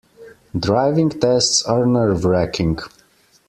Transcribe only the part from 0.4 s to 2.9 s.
Driving tests are nerve-racking.